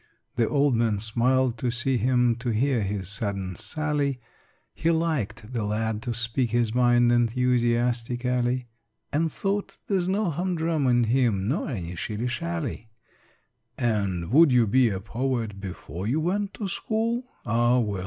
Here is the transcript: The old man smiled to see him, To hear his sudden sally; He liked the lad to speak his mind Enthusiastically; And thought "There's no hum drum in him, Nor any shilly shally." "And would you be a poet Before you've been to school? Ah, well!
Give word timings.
The 0.35 0.49
old 0.49 0.73
man 0.75 0.97
smiled 0.97 1.59
to 1.59 1.69
see 1.69 1.97
him, 1.97 2.35
To 2.37 2.49
hear 2.49 2.81
his 2.81 3.07
sudden 3.07 3.55
sally; 3.55 4.19
He 4.73 4.89
liked 4.89 5.53
the 5.53 5.63
lad 5.63 6.01
to 6.01 6.13
speak 6.15 6.49
his 6.49 6.73
mind 6.73 7.11
Enthusiastically; 7.11 8.67
And 9.13 9.31
thought 9.31 9.77
"There's 9.85 10.09
no 10.09 10.31
hum 10.31 10.55
drum 10.55 10.87
in 10.87 11.03
him, 11.03 11.47
Nor 11.47 11.69
any 11.69 11.95
shilly 11.95 12.29
shally." 12.29 12.89
"And 13.77 14.31
would 14.31 14.51
you 14.51 14.65
be 14.65 14.89
a 14.89 14.99
poet 14.99 15.59
Before 15.59 16.07
you've 16.07 16.25
been 16.25 16.47
to 16.55 16.67
school? 16.67 17.23
Ah, 17.45 17.77
well! 17.77 17.99